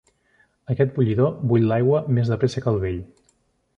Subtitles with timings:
[0.73, 2.99] Aquest bullidor bull l'aigua més de pressa que el vell.